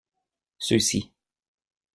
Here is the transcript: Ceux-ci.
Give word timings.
Ceux-ci. 0.57 1.13